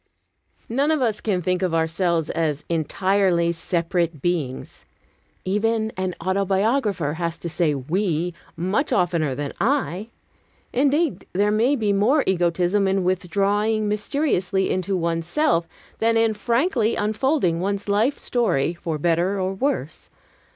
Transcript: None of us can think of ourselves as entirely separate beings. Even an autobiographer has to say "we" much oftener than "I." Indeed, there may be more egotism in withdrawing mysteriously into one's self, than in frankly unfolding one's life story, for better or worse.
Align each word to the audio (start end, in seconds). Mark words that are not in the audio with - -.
None 0.67 0.89
of 0.89 0.99
us 0.99 1.21
can 1.21 1.43
think 1.43 1.61
of 1.61 1.75
ourselves 1.75 2.31
as 2.31 2.65
entirely 2.69 3.51
separate 3.51 4.19
beings. 4.19 4.83
Even 5.45 5.91
an 5.95 6.15
autobiographer 6.19 7.13
has 7.17 7.37
to 7.37 7.47
say 7.47 7.75
"we" 7.75 8.33
much 8.57 8.91
oftener 8.91 9.35
than 9.35 9.51
"I." 9.61 10.09
Indeed, 10.73 11.27
there 11.33 11.51
may 11.51 11.75
be 11.75 11.93
more 11.93 12.23
egotism 12.25 12.87
in 12.87 13.03
withdrawing 13.03 13.87
mysteriously 13.87 14.71
into 14.71 14.97
one's 14.97 15.27
self, 15.27 15.67
than 15.99 16.17
in 16.17 16.33
frankly 16.33 16.95
unfolding 16.95 17.59
one's 17.59 17.87
life 17.87 18.17
story, 18.17 18.73
for 18.73 18.97
better 18.97 19.39
or 19.39 19.53
worse. 19.53 20.09